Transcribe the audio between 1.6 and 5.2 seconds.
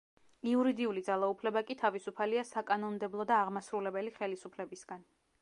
კი თავისუფალია საკანონმდებლო და აღმასრულებელი ხელისუფლებისგან.